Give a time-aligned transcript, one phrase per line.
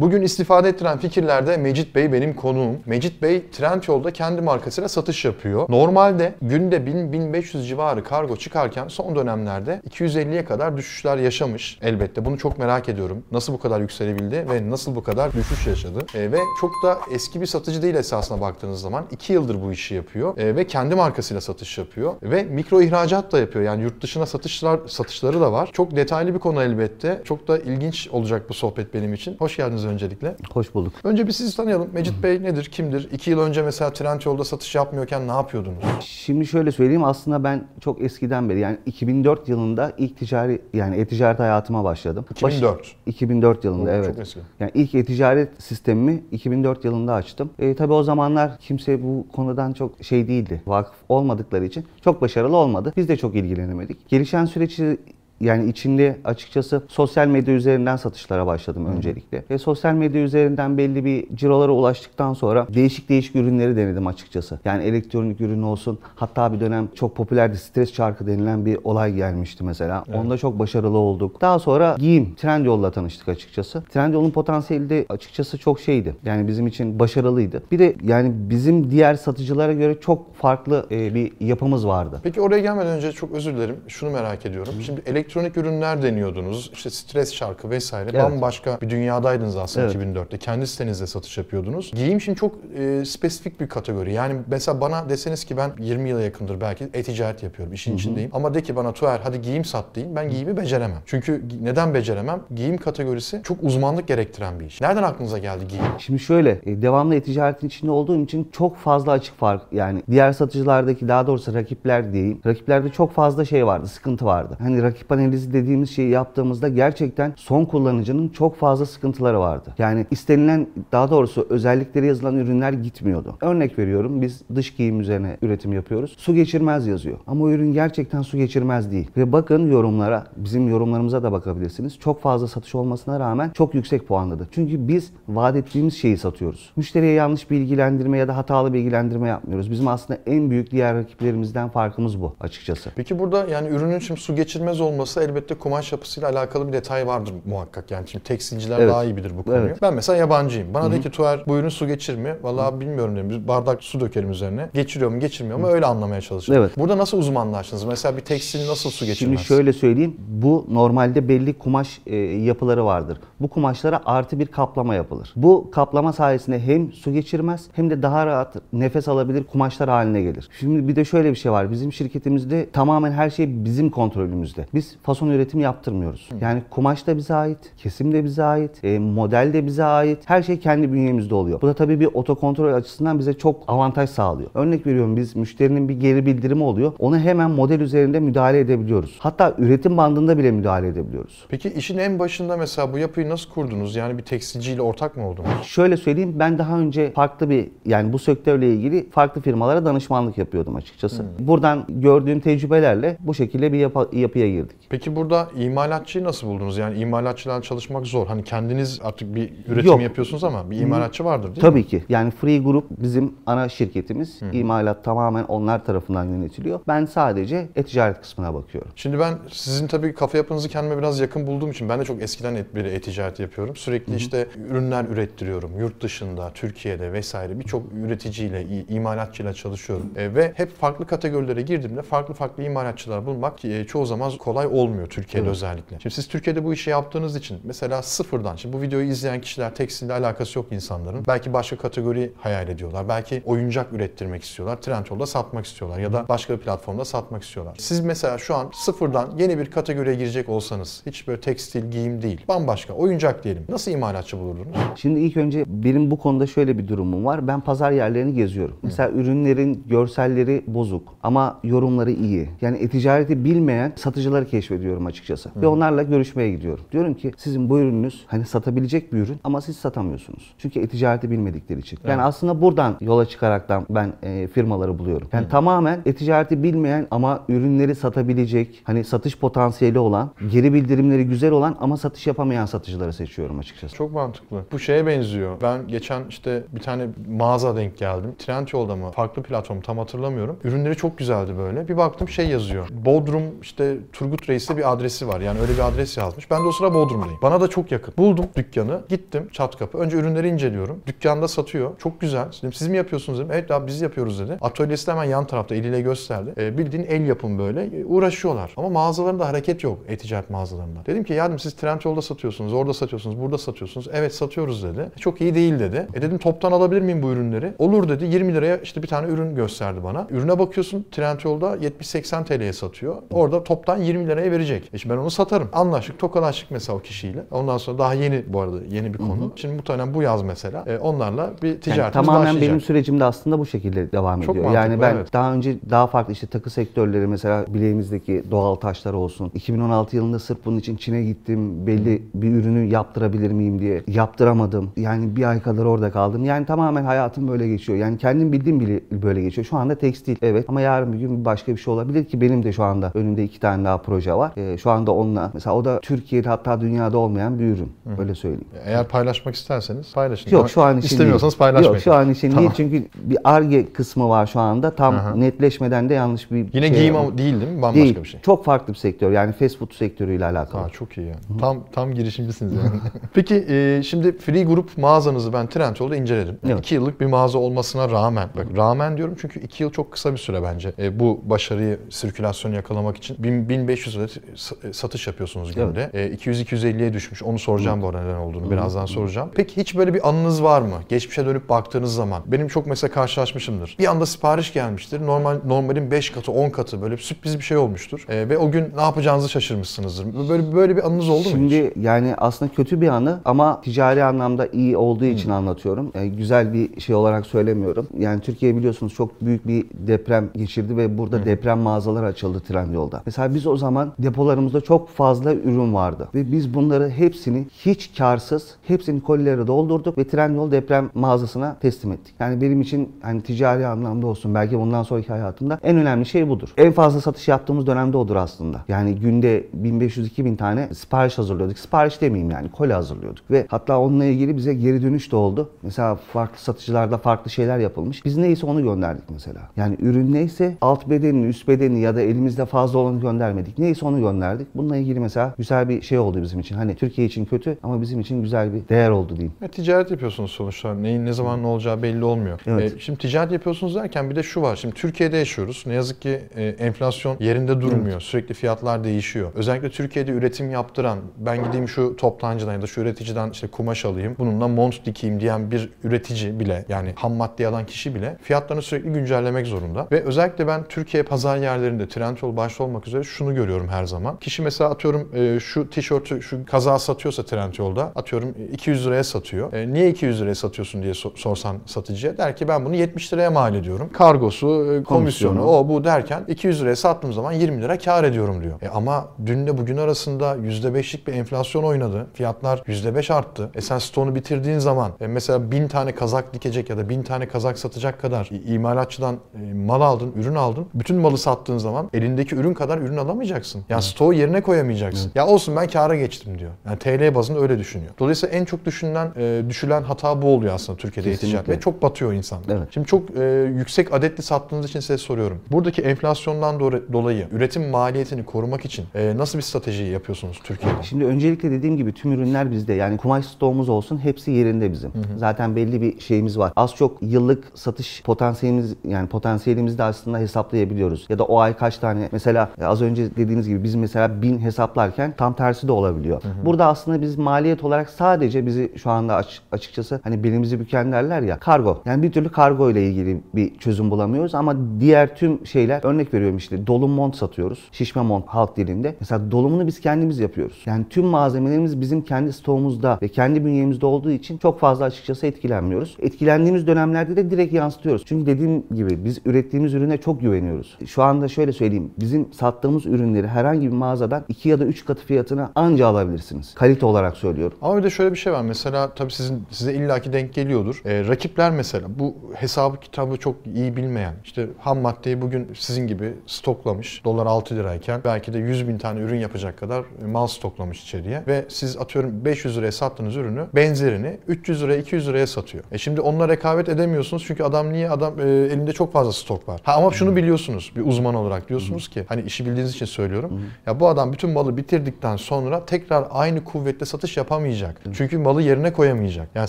[0.00, 2.76] Bugün istifade ettiren fikirlerde Mecit Bey benim konuğum.
[2.86, 5.66] Mecit Bey Trendyol'da kendi markasıyla satış yapıyor.
[5.68, 11.78] Normalde günde 1000-1500 civarı kargo çıkarken son dönemlerde 250'ye kadar düşüşler yaşamış.
[11.82, 13.24] Elbette bunu çok merak ediyorum.
[13.32, 16.06] Nasıl bu kadar yükselebildi ve nasıl bu kadar düşüş yaşadı?
[16.14, 19.06] E, ve çok da eski bir satıcı değil esasına baktığınız zaman.
[19.10, 23.38] 2 yıldır bu işi yapıyor E, ve kendi markasıyla satış yapıyor ve mikro ihracat da
[23.38, 23.64] yapıyor.
[23.64, 25.70] Yani yurt dışına satışlar satışları da var.
[25.72, 27.22] Çok detaylı bir konu elbette.
[27.24, 29.36] Çok da ilginç olacak bu sohbet benim için.
[29.38, 30.36] Hoş geldiniz öncelikle.
[30.52, 30.92] Hoş bulduk.
[31.04, 31.88] Önce bir sizi tanıyalım.
[31.92, 33.08] Mecit Bey nedir, kimdir?
[33.12, 35.78] 2 yıl önce mesela Trendyol'da satış yapmıyorken ne yapıyordunuz?
[36.00, 41.40] Şimdi şöyle söyleyeyim aslında ben çok eskiden beri yani 2004 yılında ilk ticari yani e-ticaret
[41.40, 42.24] hayatıma başladım.
[42.30, 42.78] 2004.
[42.80, 44.06] Baş- 2004 yılında Oo, evet.
[44.06, 44.40] çok eski.
[44.60, 47.50] Yani ilk e-ticaret sistemimi 2004 yılında açtım.
[47.58, 50.62] E, tabii o zamanlar kimse bu konudan çok şey değildi.
[50.66, 52.92] Vakıf olmadıkları için çok başarılı olmadı.
[52.96, 54.08] Biz de çok ilgilenemedik.
[54.08, 54.98] Gelişen süreci
[55.40, 59.44] yani içinde açıkçası sosyal medya üzerinden satışlara başladım öncelikle.
[59.50, 64.60] Ve sosyal medya üzerinden belli bir cirolara ulaştıktan sonra değişik değişik ürünleri denedim açıkçası.
[64.64, 65.98] Yani elektronik ürün olsun.
[66.16, 70.04] Hatta bir dönem çok popülerdi stres çarkı denilen bir olay gelmişti mesela.
[70.14, 71.40] Onda çok başarılı olduk.
[71.40, 73.82] Daha sonra giyim Trendyol'la tanıştık açıkçası.
[73.82, 76.16] Trendyol'un potansiyeli de açıkçası çok şeydi.
[76.24, 77.62] Yani bizim için başarılıydı.
[77.72, 82.20] Bir de yani bizim diğer satıcılara göre çok farklı e, bir yapımız vardı.
[82.22, 83.76] Peki oraya gelmeden önce çok özür dilerim.
[83.88, 84.74] Şunu merak ediyorum.
[84.80, 86.70] Şimdi elektronik ürünler deniyordunuz.
[86.72, 88.10] İşte stres şarkı vesaire.
[88.12, 88.22] Evet.
[88.24, 89.96] Bambaşka bir dünyadaydınız aslında Evet.
[89.96, 90.38] 2004'te.
[90.38, 91.92] Kendi sitenizde satış yapıyordunuz.
[91.94, 94.12] Giyim şimdi çok e, spesifik bir kategori.
[94.12, 97.74] Yani mesela bana deseniz ki ben 20 yıla yakındır belki e-ticaret yapıyorum.
[97.74, 98.30] işin içindeyim.
[98.32, 100.16] Ama de ki bana Tuğer hadi giyim sat deyin.
[100.16, 101.02] Ben giyimi beceremem.
[101.06, 102.40] Çünkü neden beceremem?
[102.54, 104.80] Giyim kategorisi çok uzmanlık gerektiren bir iş.
[104.80, 105.84] Nereden aklınıza geldi giyim?
[105.98, 111.08] Şimdi şöyle, e, devamlı e-ticaretin içinde olduğum için çok fazla açık fark yani diğer satıcılardaki
[111.08, 112.40] daha doğrusu rakipler diyeyim.
[112.46, 114.56] Rakiplerde çok fazla şey vardı, sıkıntı vardı.
[114.58, 119.74] Hani rakip analizi dediğimiz şeyi yaptığımızda gerçekten son kullanıcının çok fazla sıkıntıları vardı.
[119.78, 123.36] Yani istenilen daha doğrusu özellikleri yazılan ürünler gitmiyordu.
[123.40, 126.14] Örnek veriyorum biz dış giyim üzerine üretim yapıyoruz.
[126.18, 127.18] Su geçirmez yazıyor.
[127.26, 129.10] Ama o ürün gerçekten su geçirmez değil.
[129.16, 131.98] Ve bakın yorumlara, bizim yorumlarımıza da bakabilirsiniz.
[131.98, 134.48] Çok fazla satış olmasına rağmen çok yüksek puanladı.
[134.50, 136.72] Çünkü biz vaat ettiğimiz şeyi satıyoruz.
[136.76, 139.70] Müşteriye yanlış bilgilendirme ya da hatalı bilgilendirme yapmıyoruz.
[139.70, 142.90] Bizim aslında en büyük diğer rakiplerimizden farkımız bu açıkçası.
[142.96, 147.34] Peki burada yani ürünün şimdi su geçirmez olması elbette kumaş yapısıyla alakalı bir detay vardır
[147.44, 147.90] muhakkak.
[147.90, 148.90] Yani şimdi tekstilciler Evet.
[148.90, 149.62] daha iyi bilir bu konuyu.
[149.62, 149.82] Evet.
[149.82, 150.74] Ben mesela yabancıyım.
[150.74, 152.36] Bana de ki Tuğer bu ürün su geçirmiyor.
[152.42, 153.30] Vallahi bilmiyorum dedim.
[153.30, 154.68] Bir bardak su dökerim üzerine.
[154.74, 156.64] Geçiriyor mu geçirmiyor mu öyle anlamaya çalışıyorum.
[156.64, 156.78] Evet.
[156.78, 157.84] Burada nasıl uzmanlaştınız?
[157.84, 159.38] Mesela bir tekstil nasıl su geçirmez?
[159.38, 160.16] Şimdi şöyle söyleyeyim.
[160.28, 163.18] Bu normalde belli kumaş e, yapıları vardır.
[163.40, 165.32] Bu kumaşlara artı bir kaplama yapılır.
[165.36, 170.48] Bu kaplama sayesinde hem su geçirmez hem de daha rahat nefes alabilir kumaşlar haline gelir.
[170.60, 171.70] Şimdi bir de şöyle bir şey var.
[171.70, 174.66] Bizim şirketimizde tamamen her şey bizim kontrolümüzde.
[174.74, 176.28] Biz fason üretim yaptırmıyoruz.
[176.40, 180.18] Yani kumaş da bize ait, kesim de bize ait, e, model de bize ait.
[180.24, 181.60] Her şey kendi bünyemizde oluyor.
[181.60, 184.50] Bu da tabii bir otokontrol açısından bize çok avantaj sağlıyor.
[184.54, 186.92] Örnek veriyorum biz müşterinin bir geri bildirimi oluyor.
[186.98, 189.16] Onu hemen model üzerinde müdahale edebiliyoruz.
[189.18, 191.44] Hatta üretim bandında bile müdahale edebiliyoruz.
[191.48, 193.96] Peki işin en başında mesela bu yapıyı nasıl kurdunuz?
[193.96, 195.48] Yani bir tekstilciyle ortak mı oldunuz?
[195.62, 200.76] Şöyle söyleyeyim ben daha önce farklı bir yani bu sektörle ilgili farklı firmalara danışmanlık yapıyordum
[200.76, 201.24] açıkçası.
[201.38, 204.89] Buradan gördüğüm tecrübelerle bu şekilde bir yapa- yapıya girdik.
[204.90, 206.78] Peki burada imalatçıyı nasıl buldunuz?
[206.78, 208.26] Yani imalatçılarla çalışmak zor.
[208.26, 210.02] Hani kendiniz artık bir üretim Yok.
[210.02, 211.60] yapıyorsunuz ama bir imalatçı vardır değil mi?
[211.60, 212.04] Tabii ki.
[212.08, 214.40] Yani Free Group bizim ana şirketimiz.
[214.52, 216.80] İmalat tamamen onlar tarafından yönetiliyor.
[216.88, 218.90] Ben sadece e-ticaret kısmına bakıyorum.
[218.96, 222.54] Şimdi ben sizin tabii kafa yapınızı kendime biraz yakın bulduğum için ben de çok eskiden
[222.54, 223.76] et, beri e-ticaret yapıyorum.
[223.76, 225.78] Sürekli işte ürünler ürettiriyorum.
[225.78, 230.10] Yurt dışında, Türkiye'de vesaire birçok üreticiyle, imalatçıyla çalışıyorum.
[230.16, 234.79] E, ve hep farklı kategorilere girdiğimde farklı farklı imalatçılar bulmak e, çoğu zaman kolay olmuyor
[235.10, 235.98] Türkiye'de özellikle.
[236.00, 240.12] Şimdi siz Türkiye'de bu işi yaptığınız için mesela sıfırdan, şimdi bu videoyu izleyen kişiler tekstille
[240.12, 241.24] alakası yok insanların.
[241.28, 243.08] Belki başka kategori hayal ediyorlar.
[243.08, 244.82] Belki oyuncak ürettirmek istiyorlar.
[244.82, 247.74] Trendyol'da satmak istiyorlar ya da başka bir platformda satmak istiyorlar.
[247.78, 252.40] Siz mesela şu an sıfırdan yeni bir kategoriye girecek olsanız hiç böyle tekstil, giyim değil.
[252.48, 253.64] Bambaşka oyuncak diyelim.
[253.68, 254.76] Nasıl imalatçı bulurdunuz?
[254.96, 257.48] Şimdi ilk önce benim bu konuda şöyle bir durumum var.
[257.48, 258.76] Ben pazar yerlerini geziyorum.
[258.82, 262.48] Mesela ürünlerin görselleri bozuk ama yorumları iyi.
[262.60, 264.69] Yani e-ticareti bilmeyen satıcıları keşfediyorum
[265.06, 265.50] açıkçası.
[265.56, 266.84] Ve onlarla görüşmeye gidiyorum.
[266.92, 270.54] Diyorum ki sizin bu ürününüz hani satabilecek bir ürün ama siz satamıyorsunuz.
[270.58, 271.98] Çünkü e-ticareti bilmedikleri için.
[272.08, 275.28] Yani aslında buradan yola çıkaraktan ben e, firmaları buluyorum.
[275.32, 281.76] Yani tamamen e-ticareti bilmeyen ama ürünleri satabilecek, hani satış potansiyeli olan, geri bildirimleri güzel olan
[281.80, 283.94] ama satış yapamayan satıcıları seçiyorum açıkçası.
[283.94, 284.64] Çok mantıklı.
[284.72, 285.56] Bu şeye benziyor.
[285.62, 288.34] Ben geçen işte bir tane mağaza denk geldim.
[288.38, 289.10] Trendyol'da mı?
[289.10, 290.58] Farklı platform tam hatırlamıyorum.
[290.64, 291.88] Ürünleri çok güzeldi böyle.
[291.88, 292.88] Bir baktım şey yazıyor.
[293.04, 295.40] Bodrum işte Turgut Reis'te bir adresi var.
[295.40, 296.50] Yani öyle bir adres yazmış.
[296.50, 297.38] Ben de o sıra Bodrum'dayım.
[297.42, 298.14] Bana da çok yakın.
[298.18, 299.00] Buldum dükkanı.
[299.08, 299.98] Gittim çat kapı.
[299.98, 301.02] Önce ürünleri inceliyorum.
[301.06, 301.98] Dükkanda satıyor.
[301.98, 302.48] Çok güzel.
[302.58, 303.50] Dedim siz mi yapıyorsunuz dedim.
[303.52, 304.58] Evet abi biz yapıyoruz dedi.
[304.60, 306.54] Atölyesi de hemen yan tarafta eliyle gösterdi.
[306.58, 308.00] E, bildiğin el yapım böyle.
[308.00, 308.72] E, uğraşıyorlar.
[308.76, 311.06] Ama mağazalarında hareket yok e-ticaret mağazalarında.
[311.06, 314.08] Dedim ki ya dedim siz Trendyol'da satıyorsunuz, orada satıyorsunuz, burada satıyorsunuz.
[314.12, 315.00] Evet satıyoruz dedi.
[315.16, 316.06] E, çok iyi değil dedi.
[316.14, 317.72] E dedim toptan alabilir miyim bu ürünleri?
[317.78, 318.24] Olur dedi.
[318.24, 320.26] 20 liraya işte bir tane ürün gösterdi bana.
[320.30, 323.16] Ürüne bakıyorsun Trendyol'da 70-80 TL'ye satıyor.
[323.30, 324.90] Orada toptan 20 liraya verecek.
[324.92, 325.68] E şimdi ben onu satarım.
[325.72, 327.44] Anlaştık, tokalaştık mesela o kişiyle.
[327.50, 329.52] Ondan sonra daha yeni bu arada yeni bir konu.
[329.56, 332.68] Şimdi muhtemelen bu yaz mesela e, onlarla bir Yani ticaretimiz tamamen başlayacak.
[332.68, 334.64] benim sürecim de aslında bu şekilde devam Çok ediyor.
[334.72, 335.32] mantıklı, Yani ben evet.
[335.32, 339.50] daha önce daha farklı işte takı sektörleri mesela bileğimizdeki doğal taşlar olsun.
[339.54, 341.86] 2016 yılında sırf bunun için Çin'e gittim.
[341.86, 344.90] Belli bir ürünü yaptırabilir miyim diye yaptıramadım.
[344.96, 346.44] Yani bir ay kadar orada kaldım.
[346.44, 347.98] Yani tamamen hayatım böyle geçiyor.
[347.98, 349.64] Yani kendim bildiğim bile böyle geçiyor.
[349.66, 352.72] Şu anda tekstil evet ama yarın bir gün başka bir şey olabilir ki benim de
[352.72, 354.52] şu anda önümde iki tane daha proje var.
[354.56, 357.92] Ee, şu anda onunla mesela o da Türkiye'de hatta dünyada olmayan bir ürün.
[358.18, 358.64] Öyle söyleyeyim.
[358.84, 360.50] Eğer paylaşmak isterseniz paylaşın.
[360.50, 361.58] Yok şu an için İstemiyorsanız değil.
[361.58, 361.94] paylaşmayın.
[361.94, 362.62] Yok şu an için Tamam.
[362.64, 364.90] değil çünkü bir arge kısmı var şu anda.
[364.90, 365.34] Tam Aha.
[365.34, 367.38] netleşmeden de yanlış bir Yine şey giyim var.
[367.38, 367.82] değil değil mi?
[367.82, 368.16] Bambaşka değil.
[368.22, 368.40] bir şey.
[368.40, 369.32] Çok farklı bir sektör.
[369.32, 370.82] Yani fast food sektörüyle alakalı.
[370.82, 371.34] Aa, çok iyi ya.
[371.60, 373.00] Tam tam girişimcisiniz yani.
[373.34, 376.58] Peki e, şimdi Free Group mağazanızı ben Trendyol'da inceledim.
[376.66, 376.78] Evet.
[376.78, 380.38] 2 yıllık bir mağaza olmasına rağmen, bak rağmen diyorum çünkü 2 yıl çok kısa bir
[380.38, 380.92] süre bence.
[380.98, 386.10] E, bu başarıyı, sirkülasyonu yakalamak için 1000 1500 adet sa- satış yapıyorsunuz günde.
[386.14, 387.42] E, 200-250'ye düşmüş.
[387.42, 388.70] Onu soracağım bu arada neden olduğunu.
[388.70, 389.50] Birazdan soracağım.
[389.54, 390.94] Peki hiç böyle bir anınız var mı?
[391.08, 392.42] Geçmişe dönüp baktığınız zaman.
[392.46, 393.96] Benim çok mesela karşılaşmışımdır.
[393.98, 395.26] Bir anda sipariş gelmiştir.
[395.26, 398.26] Normal normalin 5 katı, 10 katı böyle sürpriz bir şey olmuştur.
[398.28, 400.48] E, ve o gün ne yapacağınızı şaşırmışsınızdır.
[400.48, 401.50] Böyle böyle bir anınız oldu mu hiç?
[401.50, 406.12] Şimdi yani aslında kötü bir anı ama ticari anlamda iyi olduğu için anlatıyorum.
[406.14, 408.08] Yani güzel bir şey olarak söylemiyorum.
[408.18, 413.22] Yani Türkiye biliyorsunuz çok büyük bir deprem geçirdi ve burada deprem mağazaları açıldı Trendyol'da.
[413.26, 418.74] Mesela biz o zaman depolarımızda çok fazla ürün vardı ve biz bunları hepsini hiç karsız
[418.86, 422.34] hepsini kolilere doldurduk ve Trendyol deprem mağazasına teslim ettik.
[422.40, 426.68] Yani benim için hani ticari anlamda olsun belki bundan sonraki hayatımda en önemli şey budur.
[426.76, 428.84] En fazla satış yaptığımız dönemde odur aslında.
[428.88, 431.78] Yani günde 1500-2000 tane sipariş hazırlıyorduk.
[431.78, 433.50] Sipariş demeyeyim yani koli hazırlıyorduk.
[433.50, 435.70] Ve hatta onunla ilgili bize geri dönüş de oldu.
[435.82, 438.24] Mesela farklı satıcılarda farklı şeyler yapılmış.
[438.24, 439.60] Biz neyse onu gönderdik mesela.
[439.76, 443.78] Yani ürün neyse alt bedenini, üst bedeni ya da elimizde fazla olanı göndermedik.
[443.78, 444.66] Neyse onu gönderdik.
[444.74, 446.74] Bununla ilgili mesela güzel bir şey oldu bizim için.
[446.74, 449.52] Hani Türkiye için kötü ama bizim için güzel bir değer oldu diyeyim.
[449.62, 450.94] E, ticaret yapıyorsunuz sonuçta.
[450.94, 452.60] Neyin ne zaman ne olacağı belli olmuyor.
[452.66, 452.94] Evet.
[452.96, 454.76] E, şimdi ticaret yapıyorsunuz derken bir de şu var.
[454.76, 455.84] Şimdi Türkiye'de yaşıyoruz.
[455.86, 458.20] Ne yazık ki e, enflasyon yerinde durmuyor.
[458.20, 459.50] Sürekli fiyatlar değişiyor.
[459.54, 464.36] Özellikle Türkiye'de üretim yaptıran, ben gideyim şu toptancıdan ya da şu üreticiden işte kumaş alayım,
[464.38, 469.12] bununla mont dikeyim diyen bir üretici bile yani ham madde alan kişi bile fiyatlarını sürekli
[469.12, 470.08] güncellemek zorunda.
[470.12, 474.36] Ve özellikle ben Türkiye pazar yerlerinde Trendyol başta olmak üzere şunu görüyorum her zaman.
[474.36, 479.72] Kişi mesela atıyorum e, şu tişörtü, şu kazağı satıyorsa Trendyol'da atıyorum e, 200 liraya satıyor.
[479.72, 483.50] E, niye 200 liraya satıyorsun diye so- sorsan satıcıya der ki ben bunu 70 liraya
[483.50, 484.10] mal ediyorum.
[484.12, 485.62] Kargosu, e, komisyonu, Komisyonu.
[485.62, 488.82] o bu derken 200 liraya sattığım zaman 20 lira kar ediyorum diyor.
[488.82, 492.26] E, ama dünle bugün arasında %5'lik bir enflasyon oynadı.
[492.34, 493.70] Fiyatlar %5 arttı.
[493.74, 497.48] E sen stoğunu bitirdiğin zaman e, mesela 1000 tane kazak dikecek ya da 1000 tane
[497.48, 500.86] kazak satacak kadar imalatçıdan e, mal aldın, ürün aldın.
[500.94, 503.79] Bütün malı sattığın zaman elindeki ürün kadar ürün alamayacaksın.
[503.88, 505.32] Yani stoğu yerine koyamayacaksın.
[505.34, 506.70] Ya olsun ben kâra geçtim diyor.
[506.86, 508.12] Yani TL bazında öyle düşünüyor.
[508.18, 512.32] Dolayısıyla en çok düşünülen, e, düşülen hata bu oluyor aslında Türkiye'de e-ticaret ve çok batıyor
[512.32, 512.76] insanlar.
[512.76, 512.88] Evet.
[512.90, 515.60] Şimdi çok e, yüksek adetli sattığınız için size soruyorum.
[515.70, 516.80] Buradaki enflasyondan
[517.12, 521.02] dolayı üretim maliyetini korumak için e, nasıl bir strateji yapıyorsunuz Türkiye'de?
[521.02, 522.92] Şimdi öncelikle dediğim gibi tüm ürünler bizde.
[522.92, 525.12] Yani kumaş stoğumuz olsun hepsi yerinde bizim.
[525.36, 526.72] Zaten belli bir şeyimiz var.
[526.76, 531.26] Az çok yıllık satış potansiyelimiz yani potansiyelimizi de aslında hesaplayabiliyoruz.
[531.28, 535.34] Ya da o ay kaç tane mesela az önce dediğiniz gibi biz mesela bin hesaplarken
[535.36, 536.42] tam tersi de olabiliyor.
[536.64, 541.42] Burada aslında biz maliyet olarak sadece bizi şu anda aç- açıkçası hani belimizi büken derler
[541.42, 542.02] ya kargo.
[542.04, 546.56] Yani bir türlü kargo ile ilgili bir çözüm bulamıyoruz ama diğer tüm şeyler örnek veriyorum
[546.56, 547.78] işte dolum mont satıyoruz.
[547.92, 549.14] Şişme mont halk dilinde.
[549.20, 550.82] Mesela dolumunu biz kendimiz yapıyoruz.
[550.86, 556.16] Yani tüm malzemelerimiz bizim kendi stoğumuzda ve kendi bünyemizde olduğu için çok fazla açıkçası etkilenmiyoruz.
[556.22, 558.22] Etkilendiğimiz dönemlerde de direkt yansıtıyoruz.
[558.26, 560.98] Çünkü dediğim gibi biz ürettiğimiz ürüne çok güveniyoruz.
[561.06, 562.10] Şu anda şöyle söyleyeyim.
[562.20, 566.74] Bizim sattığımız ürünleri herhangi bir mağazadan 2 ya da 3 katı fiyatına anca alabilirsiniz.
[566.74, 567.78] Kalite olarak söylüyorum.
[567.82, 568.62] Ama bir de şöyle bir şey var.
[568.62, 571.02] Mesela tabii sizin size illaki denk geliyordur.
[571.04, 576.34] E, rakipler mesela bu hesabı kitabı çok iyi bilmeyen işte ham maddeyi bugün sizin gibi
[576.46, 577.24] stoklamış.
[577.24, 581.42] Dolar 6 lirayken belki de 100 bin tane ürün yapacak kadar e, mal stoklamış içeriye.
[581.46, 585.84] Ve siz atıyorum 500 liraya sattığınız ürünü benzerini 300 liraya 200 liraya satıyor.
[585.92, 589.80] E şimdi onunla rekabet edemiyorsunuz çünkü adam niye adam e, elinde çok fazla stok var.
[589.84, 593.39] Ha ama şunu biliyorsunuz bir uzman olarak diyorsunuz ki hani işi bildiğiniz için söylüyorum.
[593.44, 593.66] Atıyorum.
[593.86, 598.00] Ya bu adam bütün malı bitirdikten sonra tekrar aynı kuvvetle satış yapamayacak.
[598.12, 599.48] Çünkü malı yerine koyamayacak.
[599.54, 599.68] Yani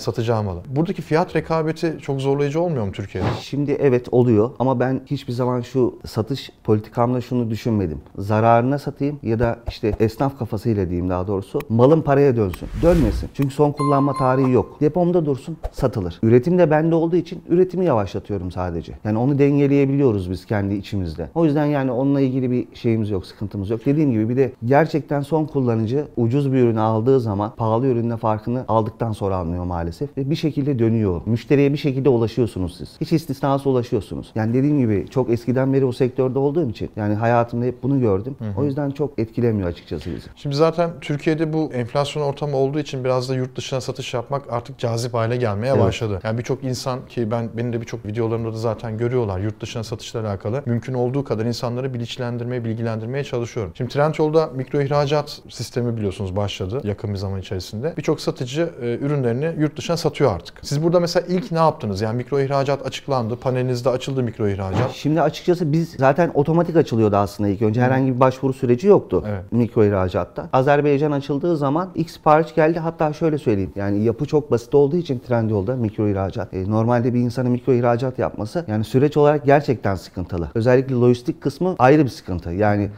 [0.00, 0.60] satacağı malı.
[0.68, 3.26] Buradaki fiyat rekabeti çok zorlayıcı olmuyor mu Türkiye'de?
[3.40, 8.00] Şimdi evet oluyor ama ben hiçbir zaman şu satış politikamda şunu düşünmedim.
[8.18, 12.68] Zararına satayım ya da işte esnaf kafasıyla diyeyim daha doğrusu malın paraya dönsün.
[12.82, 13.28] Dönmesin.
[13.34, 14.80] Çünkü son kullanma tarihi yok.
[14.80, 16.18] Depomda dursun satılır.
[16.22, 18.92] Üretim de bende olduğu için üretimi yavaşlatıyorum sadece.
[19.04, 21.28] Yani onu dengeleyebiliyoruz biz kendi içimizde.
[21.34, 23.86] O yüzden yani onunla ilgili bir şeyimiz yok, sıkıntımız yok.
[23.86, 28.64] Dediğim gibi bir de gerçekten son kullanıcı ucuz bir ürünü aldığı zaman pahalı ürünle farkını
[28.68, 30.16] aldıktan sonra anlıyor maalesef.
[30.16, 31.20] Ve bir şekilde dönüyor.
[31.26, 32.96] Müşteriye bir şekilde ulaşıyorsunuz siz.
[33.00, 34.32] Hiç istisnası ulaşıyorsunuz.
[34.34, 38.36] Yani dediğim gibi çok eskiden beri o sektörde olduğum için yani hayatımda hep bunu gördüm.
[38.56, 40.26] O yüzden çok etkilemiyor açıkçası bizi.
[40.36, 44.78] Şimdi zaten Türkiye'de bu enflasyon ortamı olduğu için biraz da yurt dışına satış yapmak artık
[44.78, 45.80] cazip hale gelmeye Evet.
[45.80, 46.20] başladı.
[46.24, 50.20] Yani birçok insan ki ben benim de birçok videolarımda da zaten görüyorlar yurt dışına satışla
[50.20, 50.62] alakalı.
[50.66, 53.72] Mümkün olduğu kadar insanları bilinçlendirmeye, bilgilendirmeye çalışıyorum.
[53.76, 57.94] Şimdi Trendyol'da mikro ihracat sistemi biliyorsunuz başladı yakın bir zaman içerisinde.
[57.96, 60.60] Birçok satıcı e, ürünlerini yurt dışına satıyor artık.
[60.62, 62.00] Siz burada mesela ilk ne yaptınız?
[62.00, 63.36] Yani mikro ihracat açıklandı.
[63.36, 64.90] Panelinizde açıldı mikro ihracat.
[64.92, 67.80] Şimdi açıkçası biz zaten otomatik açılıyordu aslında ilk önce.
[67.82, 69.52] Herhangi bir başvuru süreci yoktu Evet.
[69.52, 70.48] mikro ihracatta.
[70.52, 72.78] Azerbaycan açıldığı zaman ilk sipariş geldi.
[72.78, 73.72] Hatta şöyle söyleyeyim.
[73.76, 76.54] Yani yapı çok basit olduğu için Trendyol'da mikro ihracat.
[76.54, 80.48] e, normalde bir insanın mikro ihracat yapması yani süreç olarak gerçekten sıkıntılı.
[80.54, 82.50] Özellikle lojistik kısmı ayrı bir sıkıntı.
[82.50, 82.90] Yani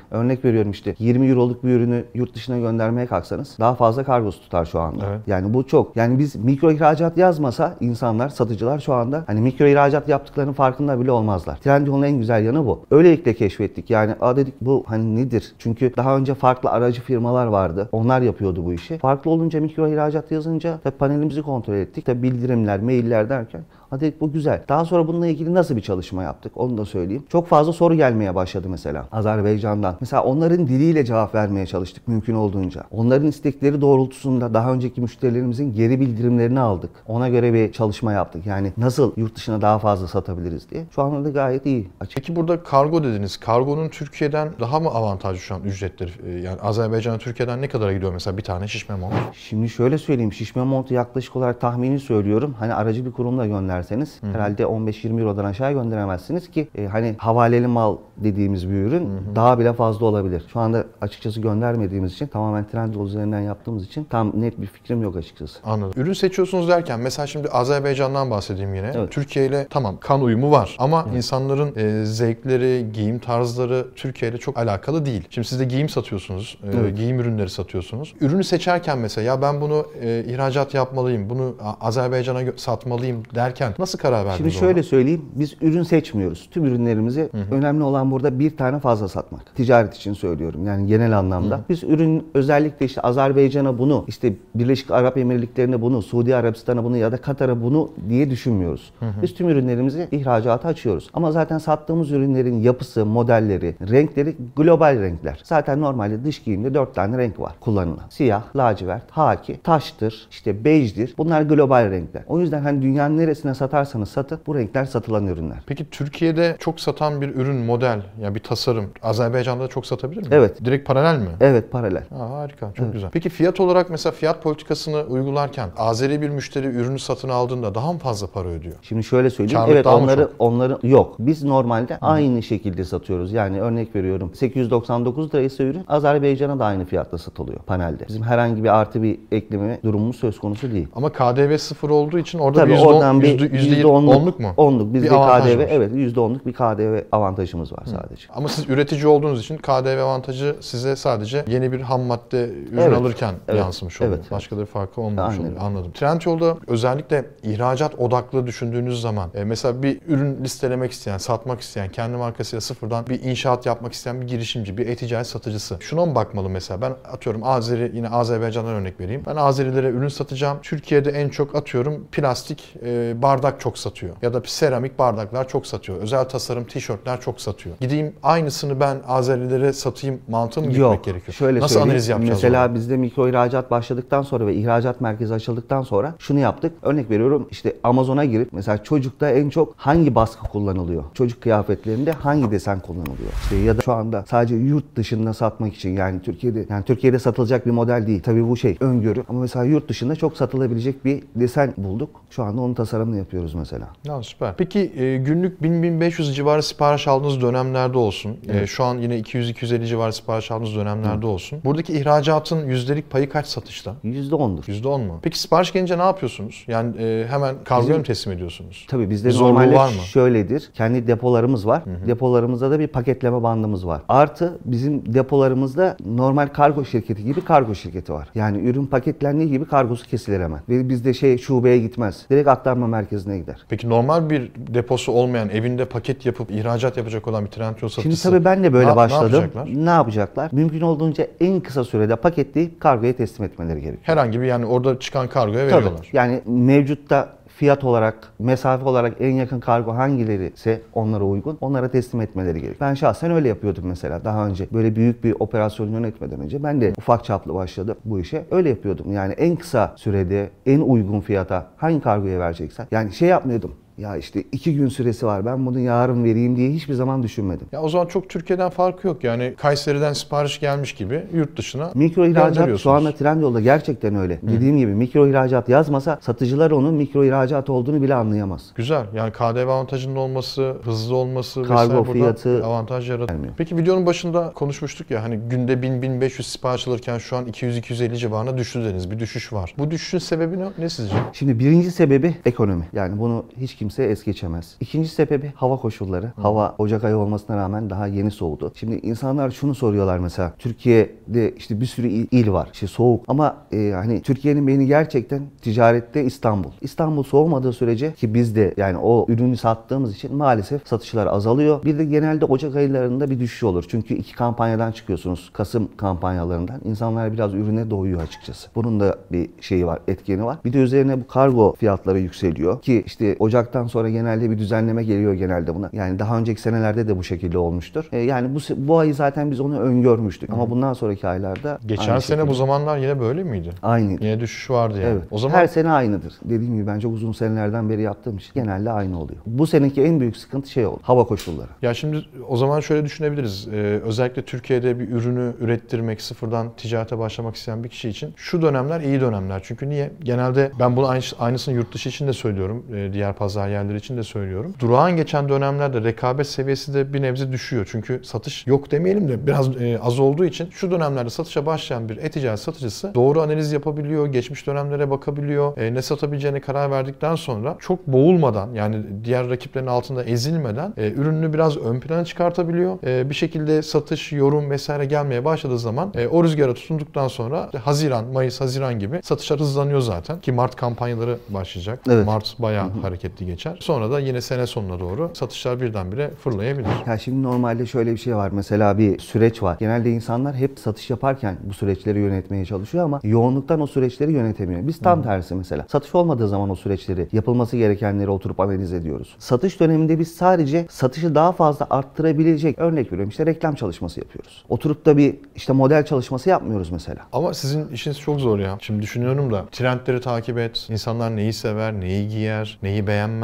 [0.44, 4.64] örnek veriyorum işte 20 euroluk bir ürünü yurt dışına göndermeye kalksanız daha fazla kargosu tutar
[4.64, 5.04] şu anda.
[5.10, 5.20] Evet.
[5.26, 5.96] Yani bu çok.
[5.96, 11.10] Yani biz mikro ihracat yazmasa insanlar, satıcılar şu anda hani mikro ihracat yaptıklarının farkında bile
[11.10, 11.56] olmazlar.
[11.56, 12.80] Trendyol'un en güzel yanı bu.
[12.90, 13.90] Öylelikle keşfettik.
[13.90, 15.52] Yani a dedik bu hani nedir?
[15.58, 17.88] Çünkü daha önce farklı aracı firmalar vardı.
[17.92, 18.98] Onlar yapıyordu bu işi.
[18.98, 22.06] Farklı olunca mikro ihracat yazınca tabii panelimizi kontrol ettik.
[22.06, 23.60] Tabii bildirimler, mailler derken
[23.94, 24.62] Ha dedik bu güzel.
[24.68, 27.24] Daha sonra bununla ilgili nasıl bir çalışma yaptık onu da söyleyeyim.
[27.28, 29.96] Çok fazla soru gelmeye başladı mesela Azerbaycan'dan.
[30.00, 32.84] Mesela onların diliyle cevap vermeye çalıştık mümkün olduğunca.
[32.90, 36.90] Onların istekleri doğrultusunda daha önceki müşterilerimizin geri bildirimlerini aldık.
[37.08, 38.46] Ona göre bir çalışma yaptık.
[38.46, 40.84] Yani nasıl yurt dışına daha fazla satabiliriz diye.
[40.94, 42.16] Şu anda da gayet iyi açık.
[42.16, 43.36] Peki burada kargo dediniz.
[43.36, 46.10] Kargonun Türkiye'den daha mı avantajlı şu an ücretleri?
[46.26, 49.14] Ee, Yani Azerbaycan'a Türkiye'den ne kadara gidiyor mesela bir tane şişme mont?
[49.32, 50.32] Şimdi şöyle söyleyeyim.
[50.32, 52.54] Şişme montu yaklaşık olarak tahmini söylüyorum.
[52.58, 53.46] Hani aracı bir kurumla
[53.90, 59.58] gönderseniz herhalde 15-20 Euro'dan aşağı gönderemezsiniz ki e, hani havaleli mal dediğimiz bir ürün daha
[59.58, 60.42] bile fazla olabilir.
[60.52, 65.16] Şu anda açıkçası göndermediğimiz için tamamen Trendyol üzerinden yaptığımız için tam net bir fikrim yok
[65.16, 65.58] açıkçası.
[65.64, 66.02] Anladım.
[66.02, 68.92] Ürün seçiyorsunuz derken mesela şimdi Azerbaycan'dan bahsedeyim yine.
[68.94, 69.10] Evet.
[69.10, 74.58] Türkiye ile tamam kan uyumu var ama insanların e, zevkleri, giyim tarzları Türkiye ile çok
[74.58, 75.24] alakalı değil.
[75.30, 76.96] Şimdi siz de giyim satıyorsunuz, e, Evet.
[76.96, 78.14] giyim ürünleri satıyorsunuz.
[78.20, 84.26] Ürünü seçerken mesela ya ben bunu e, ihracat yapmalıyım, bunu Azerbaycan'a satmalıyım derken nasıl karar
[84.26, 84.58] verdiniz Şimdi ona?
[84.58, 85.24] şöyle söyleyeyim.
[85.34, 86.48] Biz ürün seçmiyoruz.
[86.50, 89.56] Tüm ürünlerimizi önemli olan burada bir tane fazla satmak.
[89.56, 90.66] Ticaret için söylüyorum.
[90.66, 91.60] Yani genel anlamda.
[91.68, 97.12] Biz ürün özellikle işte Azerbaycan'a bunu, işte Birleşik Arap Emirlikleri'ne bunu, Suudi Arabistan'a bunu ya
[97.12, 98.92] da Katar'a bunu diye düşünmüyoruz.
[99.22, 101.10] Biz tüm ürünlerimizi ihracata açıyoruz.
[101.14, 105.40] Ama zaten sattığımız ürünlerin yapısı, modelleri, renkleri global renkler.
[105.44, 108.04] Zaten normalde dış giyimde dört tane renk var kullanılan.
[108.10, 111.14] Siyah, lacivert, haki, taştır, işte bejdir.
[111.18, 112.22] Bunlar global renkler.
[112.28, 115.58] O yüzden hani dünyanın neresine satarsanız satın bu renkler satılan ürünler.
[115.66, 120.28] Peki Türkiye'de çok satan bir ürün, model, ya bir tasarım Azerbaycan'da da çok satabilir mi?
[120.30, 120.64] Evet.
[120.64, 121.28] Direkt paralel mi?
[121.40, 122.02] Evet paralel.
[122.18, 123.10] Aa, harika, çok güzel.
[123.10, 127.98] Peki fiyat olarak mesela fiyat politikasını uygularken Azeri bir müşteri ürünü satın aldığında daha mı
[127.98, 128.74] fazla para ödüyor?
[128.82, 129.58] Şimdi şöyle söyleyeyim.
[129.58, 131.16] Karlılık evet onları onları yok.
[131.18, 133.32] Biz normalde aynı şekilde satıyoruz.
[133.32, 134.30] Yani örnek veriyorum.
[134.34, 138.08] 899 liraysa ürün Azerbaycan'a da aynı fiyatla satılıyor panelde.
[138.08, 140.88] Bizim herhangi bir artı bir ekleme durumumuz söz konusu değil.
[140.96, 143.86] Ama KDV sıfır olduğu için orada Tabii bir yüzde oradan on, bir yüzde, yüzde yüzde
[143.86, 144.52] onluk, onluk mu?
[144.56, 144.94] Onluk.
[144.94, 145.66] Bizde Bir KDV var.
[145.70, 148.26] evet yüzde onluk bir KDV avantajımız var sadece.
[148.34, 152.98] Ama siz üretici olduğunuz için KDV avantajı size sadece yeni bir ham madde ürün Evet.
[152.98, 153.60] alırken Evet.
[153.60, 154.16] yansımış oluyor.
[154.16, 154.30] Evet.
[154.30, 155.48] Başka bir farkı olmamış Aynen.
[155.50, 155.60] oluyor.
[155.62, 155.92] Anladım.
[155.92, 162.16] Trendyol'da özellikle ihracat odaklı düşündüğünüz zaman e, mesela bir ürün listelemek isteyen, satmak isteyen, kendi
[162.16, 165.76] markasıyla sıfırdan bir inşaat yapmak isteyen bir girişimci, bir e-ticaret satıcısı.
[165.80, 166.80] Şuna mı bakmalı mesela?
[166.82, 169.22] Ben atıyorum Azeri, yine Azerbaycan'dan örnek vereyim.
[169.26, 170.58] Ben Azerilere ürün satacağım.
[170.62, 174.16] Türkiye'de en çok atıyorum plastik e, bardak çok satıyor.
[174.22, 175.98] Ya da seramik bardaklar çok satıyor.
[175.98, 177.76] Özel tasarım tişörtler çok satıyor.
[177.80, 180.74] Gideyim aynısını ben Azerilere satayım mantığı mı Yok.
[180.74, 181.34] gitmek gerekiyor?
[181.34, 182.42] Şöyle Nasıl analiz yapacağız?
[182.42, 182.74] Mesela onu?
[182.74, 186.72] bizde mikro ihracat başladıktan sonra ve ihracat merkezi açıldıktan sonra şunu yaptık.
[186.82, 191.04] Örnek veriyorum işte Amazon'a girip mesela çocukta en çok hangi baskı kullanılıyor?
[191.14, 193.32] Çocuk kıyafetlerinde hangi desen kullanılıyor?
[193.42, 197.66] İşte ya da şu anda sadece yurt dışında satmak için yani Türkiye'de yani Türkiye'de satılacak
[197.66, 198.22] bir model değil.
[198.22, 202.10] Tabii bu şey öngörü ama mesela yurt dışında çok satılabilecek bir desen bulduk.
[202.30, 203.23] Şu anda onun tasarımını yapıyoruz
[203.54, 203.88] mesela.
[204.04, 204.54] Ya süper.
[204.56, 208.38] Peki e, günlük 1000-1500 civarı sipariş aldığınız dönemlerde olsun.
[208.48, 211.60] E, şu an yine 200-250 civarı sipariş aldığınız dönemlerde olsun.
[211.64, 213.94] Buradaki ihracatın yüzdelik payı kaç satışta?
[214.04, 214.82] %10'dur.
[214.82, 215.18] %10 mu?
[215.22, 216.64] Peki sipariş gelince ne yapıyorsunuz?
[216.68, 218.86] Yani e, hemen kargoya mı teslim ediyorsunuz?
[218.88, 219.94] Tabii bizde zorluğu normalde var mı?
[219.94, 220.70] şöyledir.
[220.74, 221.82] Kendi depolarımız var.
[222.06, 224.02] Depolarımızda da bir paketleme bandımız var.
[224.08, 228.28] Artı bizim depolarımızda normal kargo şirketi gibi kargo şirketi var.
[228.34, 230.60] Yani ürün paketlendiği gibi kargosu kesilir hemen.
[230.68, 232.26] Ve bizde şey şubeye gitmez.
[232.30, 233.56] Direkt aktarma merkezine gider.
[233.68, 238.22] Peki normal bir deposu olmayan, evinde paket yapıp ihracat yapacak olan bir Trendyol satıcısı...
[238.22, 239.24] Şimdi tabii ben de böyle ne- ne başladım.
[239.34, 239.68] yapacaklar?
[239.74, 240.48] Ne yapacaklar?
[240.52, 244.02] Mümkün olduğunca en kısa sürede paketleyip kargoya teslim etmeleri gerekiyor.
[244.02, 245.76] Herhangi bir yani orada çıkan kargoya Tabii.
[245.76, 246.08] veriyorlar.
[246.12, 252.20] Yani mevcutta fiyat olarak, mesafe olarak en yakın kargo hangileri ise onlara uygun, onlara teslim
[252.20, 252.76] etmeleri gerekiyor.
[252.80, 254.66] Ben şahsen öyle yapıyordum mesela daha önce.
[254.72, 258.44] Böyle büyük bir operasyon yönetmeden önce ben de ufak çaplı başladım bu işe.
[258.50, 259.12] Öyle yapıyordum.
[259.12, 262.86] Yani en kısa sürede, en uygun fiyata hangi kargoya vereceksen.
[262.90, 263.74] Yani şey yapmıyordum.
[263.98, 267.66] Ya işte iki gün süresi var ben bunu yarın vereyim diye hiçbir zaman düşünmedim.
[267.72, 269.24] Ya o zaman çok Türkiye'den farkı yok.
[269.24, 274.38] Yani Kayseri'den sipariş gelmiş gibi yurt dışına Mikro ihracat şu anda Trendyol'da gerçekten öyle.
[274.42, 278.62] Dediğim gibi mikro ihracat yazmasa satıcılar onun mikro ihracat olduğunu bile anlayamaz.
[278.74, 279.06] Güzel.
[279.14, 283.28] Yani KDV avantajının olması, hızlı olması Kargo fiyatı avantaj yaratıyor.
[283.28, 283.54] gelmiyor.
[283.56, 288.84] Peki videonun başında konuşmuştuk ya hani günde 1000-1500 sipariş alırken şu an 200-250 civarına düştü
[288.84, 289.10] dediniz.
[289.10, 289.74] Bir düşüş var.
[289.78, 291.16] Bu düşüşün sebebi ne, ne sizce?
[291.32, 292.88] Şimdi birinci sebebi ekonomi.
[292.92, 294.76] Yani bunu hiç kimse es geçemez.
[294.80, 296.32] İkinci sebebi hava koşulları.
[296.36, 298.72] Hava Ocak ayı olmasına rağmen daha yeni soğudu.
[298.74, 300.52] Şimdi insanlar şunu soruyorlar mesela.
[300.58, 302.68] Türkiye'de işte bir sürü il, il var.
[302.72, 306.70] İşte soğuk ama e, hani Türkiye'nin beyni gerçekten ticarette İstanbul.
[306.80, 311.84] İstanbul soğumadığı sürece ki biz de yani o ürünü sattığımız için maalesef satışlar azalıyor.
[311.84, 313.84] Bir de genelde Ocak aylarında bir düşüş olur.
[313.88, 315.50] Çünkü iki kampanyadan çıkıyorsunuz.
[315.52, 316.80] Kasım kampanyalarından.
[316.84, 318.68] İnsanlar biraz ürüne doyuyor açıkçası.
[318.74, 320.58] Bunun da bir şeyi var, etkeni var.
[320.64, 323.36] Bir de üzerine bu kargo fiyatları yükseliyor ki işte
[323.74, 325.90] Ocak'tan sonra genelde bir düzenleme geliyor genelde buna.
[325.92, 328.08] Yani daha önceki senelerde de bu şekilde olmuştur.
[328.12, 330.50] E, yani bu bu ayı zaten biz onu öngörmüştük.
[330.52, 332.50] Ama bundan sonraki aylarda Geçen aynı sene şekilde.
[332.50, 333.70] bu zamanlar yine böyle miydi?
[333.82, 334.12] aynı.
[334.12, 335.12] Yine düşüş vardı yani.
[335.12, 335.22] Evet.
[335.30, 336.34] O zaman Her sene aynıdır.
[336.44, 339.40] Dediğim gibi ben çok uzun senelerden beri yaptığım için genelde aynı oluyor.
[339.46, 341.00] Bu seneki en büyük sıkıntı şey oldu.
[341.02, 341.68] Hava koşulları.
[341.82, 343.68] Ya şimdi o zaman şöyle düşünebiliriz.
[343.72, 349.00] Ee, özellikle Türkiye'de bir ürünü ürettirmek, sıfırdan ticarete başlamak isteyen bir kişi için şu dönemler
[349.00, 349.60] iyi dönemler.
[349.64, 350.10] Çünkü niye?
[350.22, 352.84] Genelde ben bunu aynı, aynısını yurt dışı için de söylüyorum.
[352.96, 354.74] e, diğer pazar yerleri için de söylüyorum.
[354.78, 357.88] Durağan geçen dönemlerde rekabet seviyesi de bir nebze düşüyor.
[357.90, 362.16] Çünkü satış yok demeyelim de biraz e, az olduğu için şu dönemlerde satışa başlayan bir
[362.16, 368.06] e-ticaret satıcısı doğru analiz yapabiliyor, geçmiş dönemlere bakabiliyor, e, ne satabileceğine karar verdikten sonra çok
[368.06, 372.98] boğulmadan yani diğer rakiplerin altında ezilmeden e, ürününü biraz ön plana çıkartabiliyor.
[373.06, 377.78] E, bir şekilde satış, yorum vesaire gelmeye başladığı zaman e, o rüzgara tutunduktan sonra işte
[377.78, 382.00] Haziran, Mayıs, Haziran gibi satışlar hızlanıyor zaten ki Mart kampanyaları başlayacak.
[382.10, 382.26] Evet.
[382.26, 383.76] Mart bayağı hareketli geçer.
[383.80, 386.88] Sonra da yine sene sonuna doğru satışlar birdenbire fırlayabilir.
[387.06, 388.50] Ya şimdi normalde şöyle bir şey var.
[388.52, 389.76] Mesela bir süreç var.
[389.78, 394.86] Genelde insanlar hep satış yaparken bu süreçleri yönetmeye çalışıyor ama yoğunluktan o süreçleri yönetemiyor.
[394.86, 395.86] Biz tam tersi mesela.
[395.88, 399.36] Satış olmadığı zaman o süreçleri, yapılması gerekenleri oturup analiz ediyoruz.
[399.38, 404.64] Satış döneminde biz sadece satışı daha fazla arttırabilecek örnek veriyorum işte reklam çalışması yapıyoruz.
[404.68, 407.20] Oturup da bir işte model çalışması yapmıyoruz mesela.
[407.32, 408.78] Ama sizin işiniz çok zor ya.
[408.80, 410.86] Şimdi düşünüyorum da trendleri takip et.
[410.90, 413.43] İnsanlar neyi sever, neyi giyer, neyi beğenmez.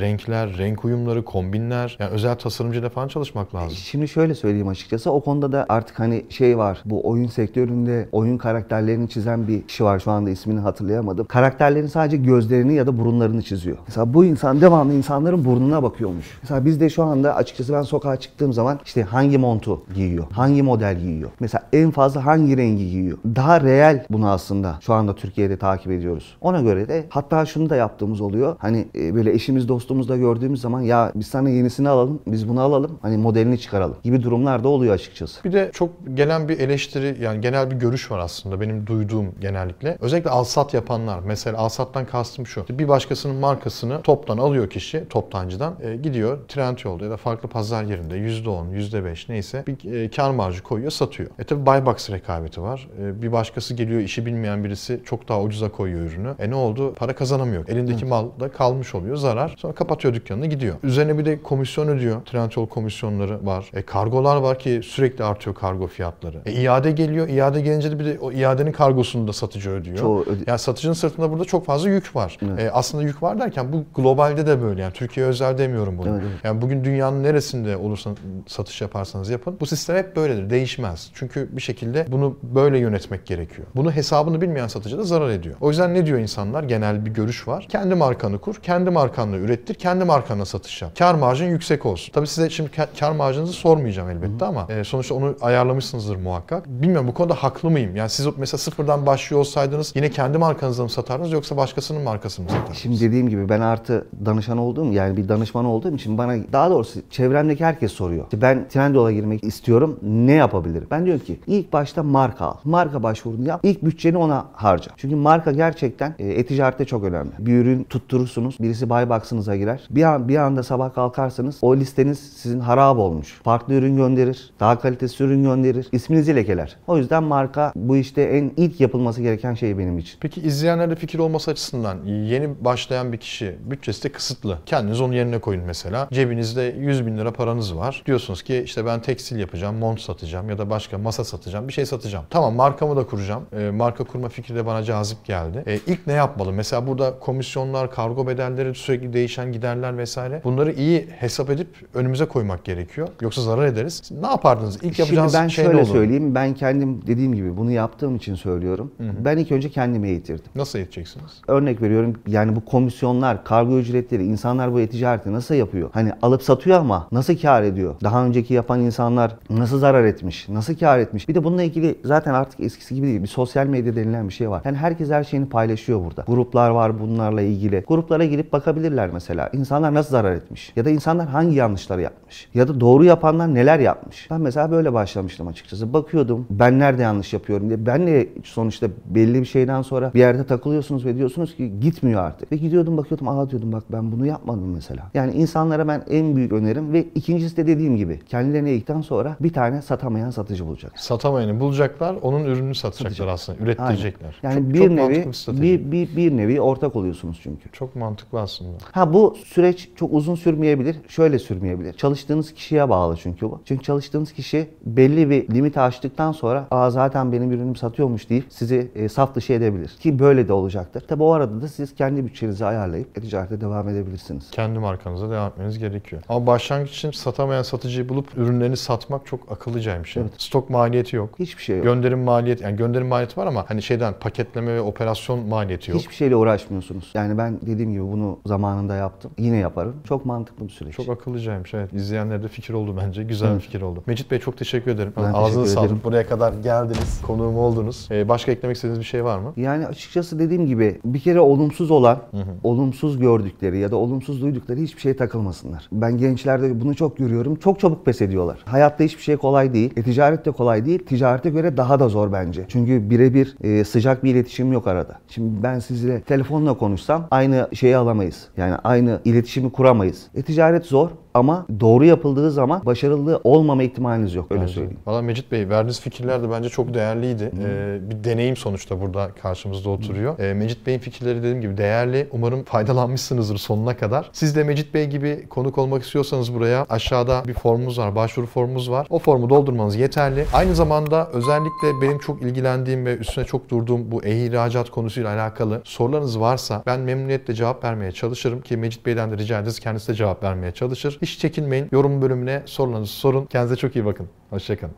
[0.00, 1.96] Renkler, renk uyumları, kombinler.
[2.00, 3.76] Yani özel tasarımcıyla falan çalışmak lazım.
[3.76, 8.38] Şimdi şöyle söyleyeyim açıkçası o konuda da artık hani şey var bu oyun sektöründe oyun
[8.38, 11.26] karakterlerini çizen bir kişi var şu anda ismini hatırlayamadım.
[11.26, 13.76] Karakterlerin sadece gözlerini ya da burunlarını çiziyor.
[13.86, 16.38] Mesela bu insan devamlı insanların burnuna bakıyormuş.
[16.42, 20.62] Mesela biz de şu anda açıkçası ben sokağa çıktığım zaman işte hangi montu giyiyor, hangi
[20.62, 23.18] model giyiyor, mesela en fazla hangi rengi giyiyor.
[23.36, 26.36] Daha reel bunu aslında şu anda Türkiye'de takip ediyoruz.
[26.40, 28.56] Ona göre de hatta şunu da yaptığımız oluyor.
[28.58, 32.98] Hani e, böyle eşimiz dostumuzla gördüğümüz zaman ya biz sana yenisini alalım, biz bunu alalım,
[33.02, 35.44] hani modelini çıkaralım gibi durumlar da oluyor açıkçası.
[35.44, 39.98] Bir de çok gelen bir eleştiri yani genel bir görüş var aslında benim duyduğum genellikle.
[40.00, 41.20] Özellikle alsat yapanlar.
[41.26, 42.64] Mesela alsattan kastım şu.
[42.70, 45.74] Bir başkasının markasını toptan alıyor kişi toptancıdan.
[45.82, 50.62] e, gidiyor Trendyol'da ya da farklı pazar yerinde %10, %5 neyse bir e, kar marjı
[50.62, 51.30] koyuyor satıyor.
[51.38, 52.88] E tabi buy box rekabeti var.
[53.02, 56.34] E, bir başkası geliyor işi bilmeyen birisi çok daha ucuza koyuyor ürünü.
[56.38, 56.94] E ne oldu?
[56.94, 57.68] Para kazanamıyor.
[57.68, 59.54] Elindeki mal da kalmış oluyor zarar.
[59.58, 60.74] Sonra kapatıyor dükkanını gidiyor.
[60.82, 62.20] Üzerine bir de komisyon ödüyor.
[62.24, 63.70] Trendyol komisyonları var.
[63.74, 66.40] E kargolar var ki sürekli artıyor kargo fiyatları.
[66.46, 67.28] E iade geliyor.
[67.28, 69.96] İade gelince de bir de o iadenin kargosunu da satıcı ödüyor.
[69.98, 72.38] Çoğu öde- Yani satıcının sırtında burada çok fazla yük var.
[72.58, 74.82] E, aslında yük var derken bu globalde de böyle.
[74.82, 76.08] Yani Türkiye özel demiyorum bunu.
[76.08, 76.44] Evet, evet.
[76.44, 78.10] Yani bugün dünyanın neresinde olursa
[78.46, 79.56] satış yaparsanız yapın.
[79.60, 80.50] Bu sistem hep böyledir.
[80.50, 81.10] Değişmez.
[81.14, 83.66] Çünkü bir şekilde bunu böyle yönetmek gerekiyor.
[83.76, 85.54] Bunu hesabını bilmeyen satıcı da zarar ediyor.
[85.60, 86.62] O yüzden ne diyor insanlar?
[86.62, 87.66] Genel bir görüş var.
[87.68, 88.54] Kendi markanı kur.
[88.62, 90.98] Kendi markanı markanla ürettir, kendi markanla satış yap.
[90.98, 92.12] Kar marjın yüksek olsun.
[92.12, 96.66] Tabii size şimdi ka- kar marjınızı sormayacağım elbette ama e, sonuçta onu ayarlamışsınızdır muhakkak.
[96.66, 97.96] Bilmiyorum bu konuda haklı mıyım?
[97.96, 102.50] Yani siz mesela sıfırdan başlıyor olsaydınız yine kendi markanızla mı satardınız yoksa başkasının markasını mı
[102.50, 102.78] satardınız?
[102.78, 107.00] Şimdi dediğim gibi ben artı danışan olduğum yani bir danışman olduğum için bana daha doğrusu
[107.10, 108.24] çevremdeki herkes soruyor.
[108.32, 109.98] Ben Trendyol'a girmek istiyorum.
[110.02, 110.86] Ne yapabilirim?
[110.90, 112.54] Ben diyorum ki ilk başta marka al.
[112.64, 113.60] Marka başvurunu yap.
[113.62, 114.90] İlk bütçeni ona harca.
[114.96, 117.30] Çünkü marka gerçekten e, e-ticarette çok önemli.
[117.38, 118.56] Bir ürün tutturursunuz.
[118.60, 119.80] Birisi buy box'ınıza girer.
[119.90, 123.40] Bir an bir anda sabah kalkarsanız o listeniz sizin harap olmuş.
[123.44, 124.52] Farklı ürün gönderir.
[124.60, 125.88] Daha kalitesiz ürün gönderir.
[125.92, 126.76] İsminizi lekeler.
[126.86, 130.18] O yüzden marka bu işte en ilk yapılması gereken şey benim için.
[130.20, 134.58] Peki izleyenlerde fikir olması açısından yeni başlayan bir kişi bütçesi de kısıtlı.
[134.66, 136.08] Kendiniz onun yerine koyun mesela.
[136.12, 138.02] Cebinizde 100 bin lira paranız var.
[138.06, 141.86] Diyorsunuz ki işte ben tekstil yapacağım, mont satacağım ya da başka masa satacağım, bir şey
[141.86, 142.24] satacağım.
[142.30, 143.42] Tamam markamı da kuracağım.
[143.58, 145.64] E, marka kurma fikri de bana cazip geldi.
[145.66, 146.52] E, ilk ne yapmalı?
[146.52, 150.40] Mesela burada komisyonlar, kargo bedelleri, sürekli değişen giderler vesaire.
[150.44, 153.08] Bunları iyi hesap edip önümüze koymak gerekiyor.
[153.20, 154.02] Yoksa zarar ederiz.
[154.20, 154.78] Ne yapardınız?
[154.82, 155.92] İlk yapacağınız Şimdi ben şey ne şöyle olur?
[155.92, 156.34] söyleyeyim.
[156.34, 158.92] Ben kendim dediğim gibi bunu yaptığım için söylüyorum.
[159.24, 160.44] Ben ilk önce kendimi eğitirdim.
[160.54, 161.42] Nasıl edeceksiniz?
[161.48, 165.90] Örnek veriyorum yani bu komisyonlar, kargo ücretleri, insanlar bu e-ticareti nasıl yapıyor?
[165.92, 167.94] Hani alıp satıyor ama nasıl kar ediyor?
[168.02, 170.48] Daha önceki yapan insanlar nasıl zarar etmiş?
[170.48, 171.28] Nasıl kar etmiş?
[171.28, 173.22] Bir de bununla ilgili zaten artık eskisi gibi değil.
[173.22, 174.62] Bir sosyal medya denilen bir şey var.
[174.64, 176.24] Yani herkes her şeyini paylaşıyor burada.
[176.26, 177.84] Gruplar var bunlarla ilgili.
[177.88, 179.50] Gruplara girip bakabilirler mesela.
[179.52, 180.72] İnsanlar nasıl zarar etmiş?
[180.76, 182.48] Ya da insanlar hangi yanlışları yapmış?
[182.54, 184.30] Ya da doğru yapanlar neler yapmış?
[184.30, 185.92] Ben mesela böyle başlamıştım açıkçası.
[185.92, 187.86] Bakıyordum ben nerede yanlış yapıyorum diye.
[187.86, 192.52] Ben de sonuçta belli bir şeyden sonra bir yerde takılıyorsunuz ve diyorsunuz ki gitmiyor artık.
[192.52, 195.10] Ve gidiyordum bakıyordum aa diyordum bak ben bunu yapmadım mesela.
[195.14, 199.52] Yani insanlara ben en büyük önerim ve ikincisi de dediğim gibi kendilerine eğitikten sonra bir
[199.52, 200.98] tane satamayan satıcı bulacak.
[200.98, 204.36] Satamayanı bulacaklar, onun ürününü satacaklar aslında, ürettirecekler.
[204.42, 207.72] Yani Çok- bir çok nevi bir, bir, bir nevi ortak oluyorsunuz çünkü.
[207.72, 208.69] Çok mantıklı aslında.
[208.92, 210.96] Ha bu süreç çok uzun sürmeyebilir.
[211.08, 211.92] Şöyle sürmeyebilir.
[211.92, 213.60] Çalıştığınız kişiye bağlı çünkü bu.
[213.64, 218.90] Çünkü çalıştığınız kişi belli bir limit aştıktan sonra aa zaten benim ürünüm satıyormuş deyip sizi
[218.94, 219.88] e, saf dışı edebilir.
[220.00, 221.00] Ki böyle de olacaktır.
[221.08, 224.50] Tabi o arada da siz kendi bütçenizi ayarlayıp ticarete devam edebilirsiniz.
[224.50, 226.22] Kendi markanıza devam etmeniz gerekiyor.
[226.28, 230.22] Ama başlangıç için satamayan satıcıyı bulup ürünlerini satmak çok akıllıca bir şey.
[230.38, 231.38] Stok maliyeti yok.
[231.38, 231.84] Hiçbir şey yok.
[231.84, 236.00] Gönderim maliyeti, yani gönderim maliyeti var ama hani şeyden paketleme ve operasyon maliyeti yok.
[236.00, 237.10] Hiçbir şeyle uğraşmıyorsunuz.
[237.14, 239.30] Yani ben dediğim gibi bunu zamanında yaptım.
[239.38, 239.94] Yine yaparım.
[240.04, 240.94] Çok mantıklı bir süreç.
[240.94, 241.92] Çok akıllıcaymış evet.
[241.92, 243.22] İzleyenlere de fikir oldu bence.
[243.22, 244.02] Güzel bir fikir oldu.
[244.06, 245.12] Mecit Bey çok teşekkür ederim.
[245.16, 245.86] Ben Ağzınıza teşekkür sağlık.
[245.86, 246.00] ederim.
[246.04, 247.20] Buraya kadar geldiniz.
[247.26, 248.08] Konuğum oldunuz.
[248.10, 249.52] Ee, başka eklemek istediğiniz bir şey var mı?
[249.56, 252.18] Yani açıkçası dediğim gibi bir kere olumsuz olan,
[252.64, 255.88] olumsuz gördükleri ya da olumsuz duydukları hiçbir şeye takılmasınlar.
[255.92, 257.56] Ben gençlerde bunu çok görüyorum.
[257.56, 258.58] Çok çabuk pes ediyorlar.
[258.64, 259.92] Hayatta hiçbir şey kolay değil.
[259.96, 260.98] E, ticaret de kolay değil.
[261.06, 262.64] Ticarete göre daha da zor bence.
[262.68, 265.18] Çünkü birebir e, sıcak bir iletişim yok arada.
[265.28, 268.48] Şimdi ben sizinle telefonla konuşsam aynı şeyi alamayız.
[268.56, 270.26] Yani aynı iletişimi kuramayız.
[270.34, 274.46] E, ticaret zor ama doğru yapıldığı zaman başarılı olmama ihtimaliniz yok.
[274.50, 274.98] Öyle Bence söyleyeyim.
[275.06, 277.50] Valla Mecit Bey verdiğiniz fikirler de bence çok değerliydi.
[277.64, 280.38] Ee, bir deneyim sonuçta burada karşımızda oturuyor.
[280.38, 282.28] Ee, Mecit Bey'in fikirleri dediğim gibi değerli.
[282.32, 284.30] Umarım faydalanmışsınızdır sonuna kadar.
[284.32, 288.90] Siz de Mecit Bey gibi konuk olmak istiyorsanız buraya aşağıda bir formumuz var, başvuru formumuz
[288.90, 289.06] var.
[289.10, 290.44] O formu doldurmanız yeterli.
[290.54, 296.40] Aynı zamanda özellikle benim çok ilgilendiğim ve üstüne çok durduğum bu e-ihracat konusuyla alakalı sorularınız
[296.40, 300.42] varsa ben memnuniyetle cevap vermeye çalışırım ki Mecit Bey'den de rica ederiz kendisi de cevap
[300.42, 301.18] vermeye çalışır.
[301.22, 301.88] Hiç çekinmeyin.
[301.92, 303.46] Yorum bölümüne sorularınızı sorun.
[303.46, 304.28] Kendinize çok iyi bakın.
[304.50, 304.94] Hoşçakalın.